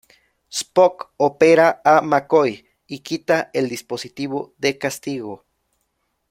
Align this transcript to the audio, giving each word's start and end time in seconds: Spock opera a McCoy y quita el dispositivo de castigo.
Spock 0.49 1.11
opera 1.19 1.79
a 1.85 2.01
McCoy 2.01 2.65
y 2.87 3.01
quita 3.01 3.51
el 3.53 3.69
dispositivo 3.69 4.55
de 4.57 4.79
castigo. 4.79 5.45